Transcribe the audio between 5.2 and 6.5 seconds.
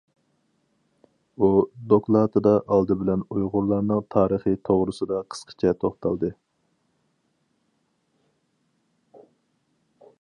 قىسقىچە توختالدى.